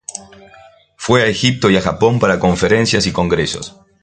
[0.95, 3.79] Fue a Egipto y a Japón para conferencias y congresos.